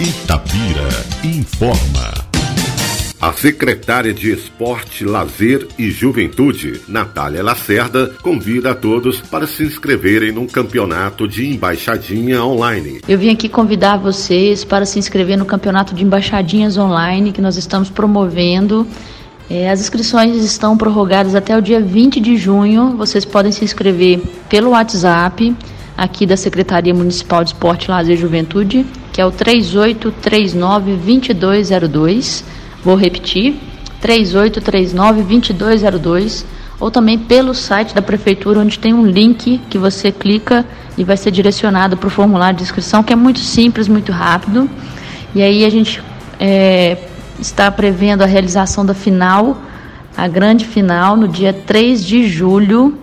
[0.00, 0.88] Itapira
[1.22, 2.12] informa.
[3.20, 10.32] A secretária de Esporte, Lazer e Juventude, Natália Lacerda, convida a todos para se inscreverem
[10.32, 13.02] num campeonato de embaixadinha online.
[13.06, 17.56] Eu vim aqui convidar vocês para se inscrever no campeonato de embaixadinhas online que nós
[17.56, 18.84] estamos promovendo.
[19.48, 22.96] É, as inscrições estão prorrogadas até o dia 20 de junho.
[22.96, 25.54] Vocês podem se inscrever pelo WhatsApp
[25.96, 28.84] aqui da Secretaria Municipal de Esporte, Lazer e Juventude,
[29.14, 32.44] que é o 3839 2202
[32.84, 33.56] Vou repetir:
[34.02, 36.44] 3839-2202
[36.78, 40.66] ou também pelo site da prefeitura, onde tem um link que você clica
[40.98, 44.68] e vai ser direcionado para o formulário de inscrição, que é muito simples, muito rápido.
[45.34, 46.02] E aí a gente
[46.38, 46.98] é,
[47.40, 49.56] está prevendo a realização da final,
[50.14, 52.98] a grande final, no dia 3 de julho.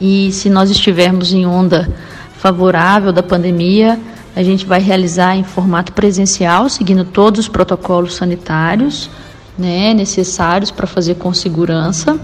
[0.00, 1.92] E se nós estivermos em onda
[2.38, 3.98] favorável da pandemia,
[4.34, 9.10] a gente vai realizar em formato presencial, seguindo todos os protocolos sanitários
[9.58, 12.18] né, necessários para fazer com segurança.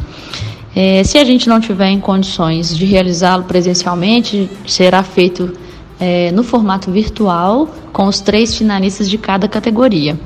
[0.75, 5.53] É, se a gente não tiver em condições de realizá-lo presencialmente, será feito
[5.99, 10.19] é, no formato virtual, com os três finalistas de cada categoria.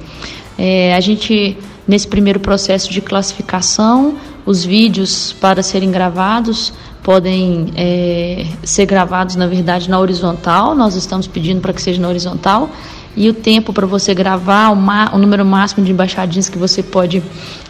[0.58, 1.56] É, a gente,
[1.88, 6.72] nesse primeiro processo de classificação, os vídeos para serem gravados
[7.04, 10.74] podem é, ser gravados, na verdade, na horizontal.
[10.74, 12.70] Nós estamos pedindo para que seja na horizontal.
[13.14, 17.22] E o tempo para você gravar, o, o, número máximo de embaixadinhas que você pode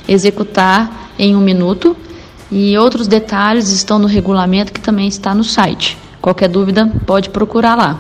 [0.09, 1.97] executar em um minuto.
[2.51, 5.99] E outros detalhes estão no regulamento que também está no site.
[6.23, 7.99] Qualquer dúvida, pode procurar lá.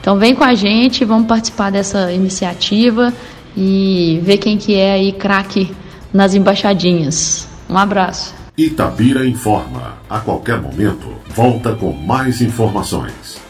[0.00, 3.12] Então vem com a gente, vamos participar dessa iniciativa
[3.54, 5.70] e ver quem que é aí craque
[6.12, 7.46] nas embaixadinhas.
[7.68, 8.40] Um abraço.
[8.66, 9.94] Itabira informa.
[10.08, 13.40] A qualquer momento, volta com mais informações.